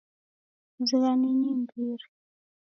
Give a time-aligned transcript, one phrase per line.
[0.87, 2.05] Zighanenyi imbiri.